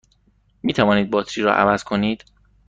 می 0.63 0.73
توانید 0.73 1.09
باتری 1.09 1.43
را 1.43 1.53
عوض 1.53 1.83
کنید؟ 1.83 2.25